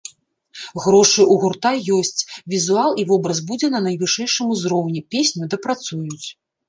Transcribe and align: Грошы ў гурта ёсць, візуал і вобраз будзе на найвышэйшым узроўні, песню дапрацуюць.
Грошы 0.83 1.25
ў 1.25 1.35
гурта 1.41 1.73
ёсць, 1.97 2.25
візуал 2.53 2.91
і 3.03 3.05
вобраз 3.11 3.43
будзе 3.51 3.67
на 3.75 3.85
найвышэйшым 3.89 4.45
узроўні, 4.55 5.01
песню 5.17 5.43
дапрацуюць. 5.57 6.25